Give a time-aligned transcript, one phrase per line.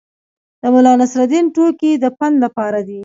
[0.61, 2.99] د ملانصرالدین ټوکې د پند لپاره دي.